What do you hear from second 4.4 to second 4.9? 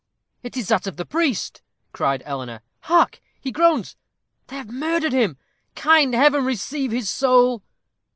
They have